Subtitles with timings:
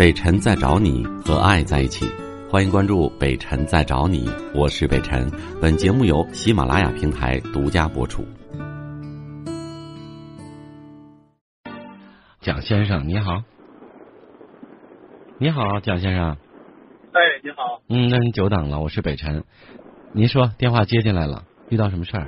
[0.00, 2.06] 北辰在找你和爱在一起，
[2.50, 5.30] 欢迎关注北辰在找你，我是北辰。
[5.60, 8.24] 本节目由喜马拉雅平台独家播出。
[12.40, 13.42] 蒋先生你好，
[15.36, 16.38] 你好，蒋先生。
[17.12, 17.82] 哎，你好。
[17.90, 19.44] 嗯，那您久等了，我是北辰。
[20.12, 22.22] 您说电话接进来了，遇到什么事儿？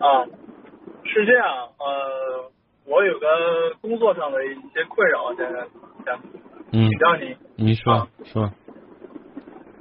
[0.00, 0.26] 啊，
[1.04, 1.46] 是这样，
[1.78, 2.50] 呃，
[2.86, 3.28] 我有个
[3.80, 5.60] 工作上的一些困扰，现在
[6.08, 6.18] 想
[6.72, 7.36] 嗯请，教您。
[7.56, 8.44] 您说啊说。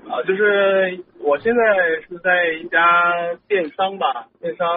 [0.09, 1.61] 啊，就是我现在
[2.01, 3.13] 是在一家
[3.47, 4.67] 电商吧，电商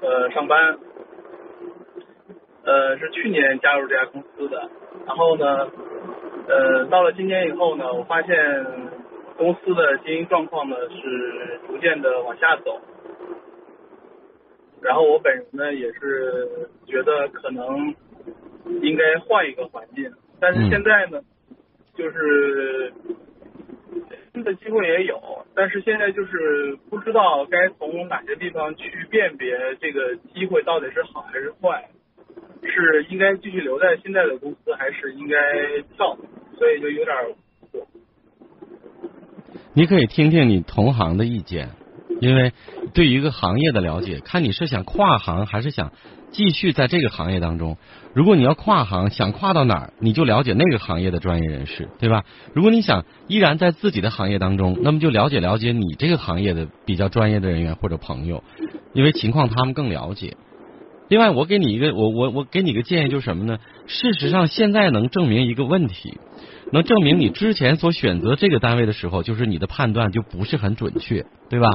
[0.00, 0.78] 呃上班，
[2.64, 4.70] 呃是去年加入这家公司的，
[5.06, 5.68] 然后呢，
[6.48, 8.34] 呃到了今年以后呢，我发现
[9.36, 12.80] 公司的经营状况呢是逐渐的往下走，
[14.80, 17.94] 然后我本人呢也是觉得可能
[18.82, 20.12] 应该换一个环境，
[20.42, 21.22] 但是嗯现在呢，
[21.94, 22.92] 就是
[24.34, 31.88] 新的机会也有，但是现在就是不知道该从哪些地方去辨别这个机会到底是好还是坏，
[32.64, 35.36] 是应该继续留在现在的公司，还是应该
[35.96, 36.18] 跳？
[36.58, 37.30] 所以就有点儿
[39.74, 41.68] 你可以听听你同行的意见，
[42.20, 42.52] 因为
[42.94, 45.92] 对于一个行业的了解，看你是想跨行还是想
[46.30, 47.76] 继续在这个行业当中。
[48.14, 52.24] 如果你要跨行，想跨到哪儿，你就了解那个行业的专业人士，对吧？
[52.54, 58.44] 如果你想依然在自己的行业当中，那么就了解了解你这个行业的比较专业的人员或者朋友，
[58.92, 60.36] 因为情况他们更了解。
[61.08, 63.58] 另外，我给你一个，我我我给你个建议，就是什么呢？
[63.86, 66.18] 事实上，现在能证明一个问题，
[66.72, 71.68] 能证明你之前所选择这个单位的时候，就是你的判断就不是很准确，对吧？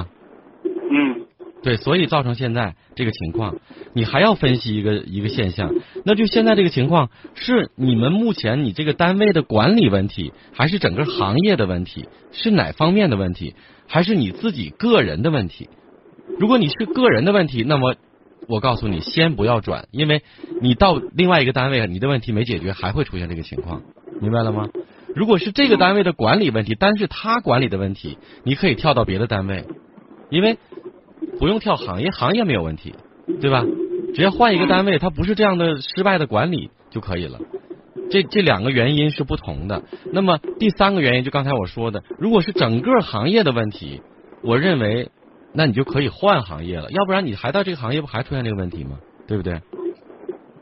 [0.89, 1.25] 嗯
[1.63, 3.55] 对，所以造成现在这个情况，
[3.93, 5.73] 你还要分析一个一个现象，
[6.05, 13.55] 那就现在这个情况是你们目前你这个单位的管理问题，还是整个行业的问题，是哪方面的问题，
[13.87, 15.67] 还是你自己个人的问题？
[16.39, 17.95] 如果你是个人的问题，那么
[18.47, 20.21] 我告诉你，先不要转，因为
[20.61, 23.81] 你到另外一个单位，你的问题没解决，还会出现这个情况，
[24.21, 24.69] 明白了吗？
[25.15, 29.65] 如果是这个单位的管理问题，单是他管理的问题，你可以跳到别的单位，
[30.29, 30.57] 因为
[31.39, 32.95] 不用跳行业，行业没有问题，
[33.41, 33.63] 对吧？
[34.13, 37.39] 只要换一个单位，它不是这样的失败的管理就可以了。
[38.09, 39.83] 这这两个原因是不同的。
[40.13, 44.01] 那么第三个原因，就刚才我说的，如果是整个行业的问题，
[44.41, 45.09] 我认为
[45.53, 48.97] 那你就可以换行业了，要不然你还到这个行业不还出现这个问题吗？
[49.27, 49.61] 对不对？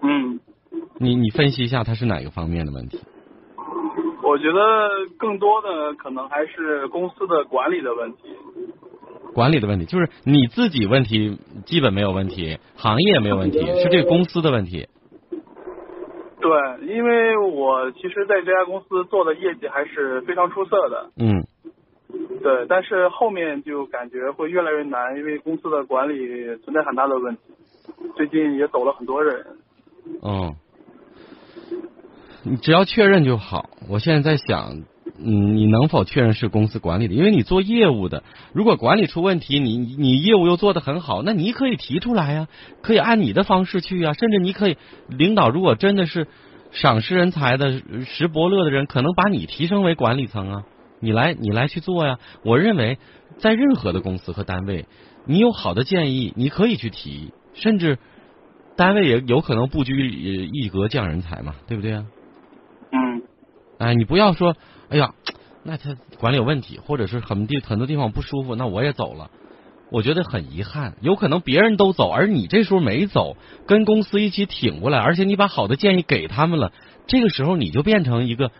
[0.01, 0.39] 嗯，
[0.99, 2.99] 你你分析一下它是哪个方面的问题？
[4.23, 8.23] 我觉得更多的可能还是公司的管理的问题。
[9.35, 14.87] 管理的问题，就是你自己问题基本没有问题，行业没有问题，是这个公司的问题。
[16.39, 21.43] 对，因为我其实在这家公司做的业绩还是非常出色的，嗯，
[22.41, 27.41] 对，但是后面就感觉会越来越难，因为公司的管理存在很大的问题，
[28.15, 29.45] 最近也走了很多人。
[30.21, 30.55] 嗯，
[32.43, 33.69] 你只要确认就好。
[33.89, 34.83] 我现在在想，
[35.25, 37.15] 嗯，你能否确认是公司管理的？
[37.15, 42.47] 因为你做业务的，如果管理出问题，你你业务又做得很好，那你可以提出来呀，
[42.81, 44.77] 可以按你的方式去呀，甚至你可以，
[45.09, 46.27] 领导如果真的是
[46.71, 50.63] 赏识人才的、识伯乐的人，可能把你提升为管理层啊，
[50.99, 52.19] 你来你来去做呀。
[52.43, 52.99] 我认为，
[53.37, 54.85] 在任何的公司和单位，
[55.25, 57.97] 你有好的建议，你可以去提，甚至。
[58.77, 62.03] 单位也有可能不拘一格降人才嘛，对不对啊？
[63.77, 64.55] 哎，你不要说，
[64.89, 65.13] 哎呀，
[65.63, 69.29] 那他管理有问题，或者是很地很多地方不舒服，那我也走了。
[69.91, 73.37] 我觉得很遗憾，有可能别人都走，而你这时候没走，
[73.67, 76.71] 跟公司一起挺过来，而且你把好的建议给他们了，
[77.05, 78.51] 这个时候你就变成一个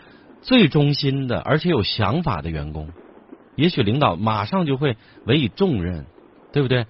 [0.42, 2.90] 最忠心的，而且有想法的员工，
[3.56, 6.06] 也许领导马上就会委以重任，
[6.54, 6.86] 对不对？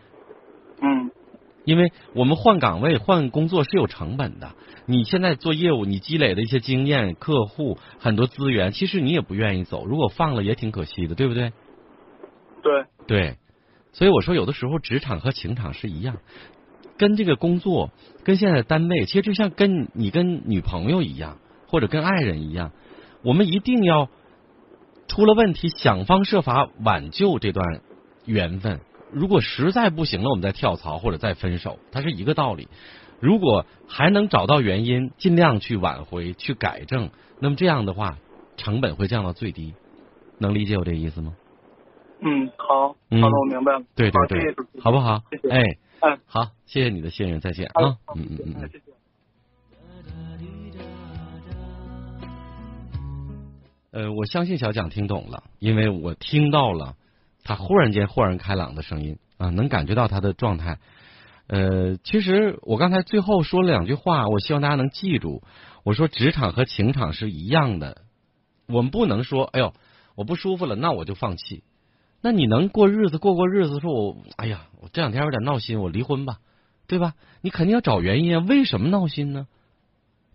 [1.65, 4.51] 嗯因为我们换岗位、换工作是有成本的。
[4.85, 9.83] 你现在做业务，你积累的一些经验、客户、很多资源，其实你也不愿意走。
[9.85, 11.51] 如果放了也挺可惜的，对不对？
[12.61, 13.37] 对，对，
[13.93, 16.17] 所以我说，有的时候职场和情场是一样，
[16.97, 17.89] 跟这个工作、
[18.23, 22.71] 跟现在的单位，其实就像跟你跟女朋友一样，或者跟爱人一样，
[23.23, 24.07] 我们一定要
[25.07, 27.81] 出了问题，想方设法挽救这段
[28.25, 28.81] 缘分。
[29.11, 32.67] 如果实在不行了，我们再跳槽或者再分手，它是一个道理。
[33.19, 37.09] 如果还能找到原因，尽量去挽回、去改正，
[37.39, 38.17] 那么这样的话，
[38.57, 39.73] 成本会降到最低。
[40.37, 41.33] 能理解我这意思吗？
[42.19, 43.83] 嗯，好，好的，我明白了。
[43.95, 45.49] 对对对，好不好谢谢？
[45.49, 45.61] 哎，
[46.01, 47.97] 嗯，好，谢谢你的信任，再见啊！
[48.15, 48.69] 嗯嗯嗯嗯。
[48.69, 48.83] 谢谢。
[53.91, 56.95] 呃，我相信小蒋听懂了，因为我听到了
[57.45, 60.79] 他忽然间豁然开朗的声音啊，能感觉到他的状态。
[61.47, 65.43] 呃，其实我刚才最后说了两句话，我希望大家能记住。
[65.83, 68.01] 我说职场和情场是一样的，
[68.67, 69.73] 我们不能说，哎呦，
[70.15, 71.63] 我不舒服了，那我就放弃。
[72.19, 76.39] 那你能过日子，过过日子，说我，哎呀，我这两天有点闹心，我离婚吧，
[76.87, 77.13] 对吧？
[77.41, 79.45] 你肯定要找原因啊，为什么闹心呢？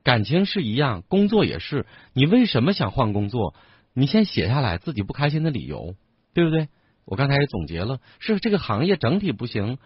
[0.05, 3.55] 感情是一样，工作也是，你为什么想换工作？
[3.93, 5.97] 你先写下来自己不开心的理由，
[6.33, 6.69] 对不对？
[7.11, 9.77] 我刚才也总结了，是这个行业整体不行。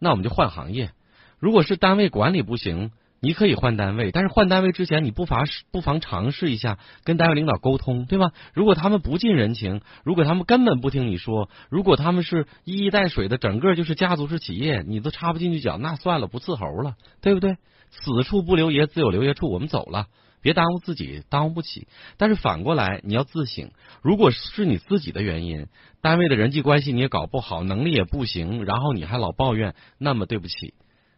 [0.00, 0.90] 那我们就换行业。
[1.38, 2.90] 如果是单位管理不行，
[3.20, 8.32] 你可以换单位，但是换单位之前，你不妨不妨尝试一下跟单位领导沟通，对吧？
[8.52, 17.56] 如果他们不近人情，如果他们根本不听你说，如果他们是一衣带水的，整个就是家族式企业，你都插不进去脚，那算了，不伺候了，对不对？
[17.90, 20.08] 此处不留爷，自有留爷处，我们走了。
[20.44, 21.88] 别耽误自己，耽误不起。
[22.18, 23.70] 但是反过来，你要自省。
[24.02, 25.68] 如果是你自己的原因，
[26.02, 30.74] 单位的人际关系你也搞不好，能力也不行，然后你还老抱怨，那么对不起，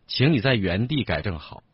[0.07, 1.65] 请你在原地改正好。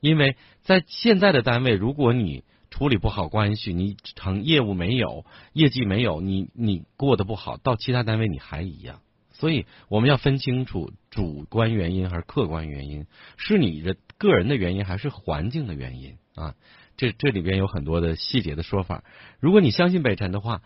[0.00, 9.00] 因为在现在的单位，如果你处理不好关系，你成业务没有，业绩没有，你你过得不好，到其他单位你还一样。
[9.38, 13.06] 所以我们要分清楚主观原因还是客观原因，
[13.36, 16.56] 是你的个人的原因还是环境的原因啊？
[16.96, 19.04] 这这里边有很多的细节的说法。
[19.38, 20.62] 如果你相信北辰的话，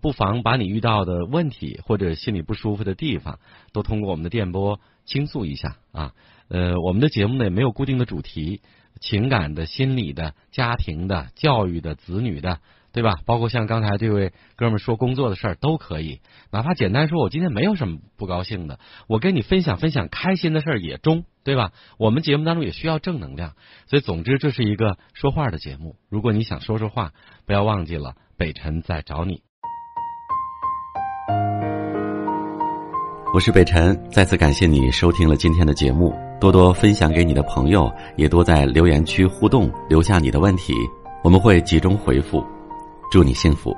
[0.00, 3.40] 不妨把你遇到的问题或者心里不舒服的地方，
[3.74, 6.14] 都通过我们的电波倾诉一下啊。
[6.48, 8.62] 呃，我们的节目呢也没有固定的主题，
[9.00, 12.60] 情感的、心理的、家庭的、教育的、子女的。
[12.94, 13.16] 对吧？
[13.26, 16.20] 包括像刚才这位哥们说工作的事儿都可以，
[16.52, 21.72] 哪怕简单说，我今天没有什么不高兴的，我跟你分享分享开心的事儿也中，对吧？
[21.98, 23.54] 我们节目当中也需要正能量，
[23.88, 25.96] 所以总之这是一个说话的节目。
[26.08, 27.10] 如果你想说说话，
[27.46, 29.42] 不要忘记了北辰在找你。
[33.34, 40.72] 我是北辰，再次感谢你收听了今天的节目，多多分享给你的朋友，也多在留言区互动，留下你的问题，
[41.24, 42.53] 我们会集中回复。
[43.10, 43.76] 祝你幸福。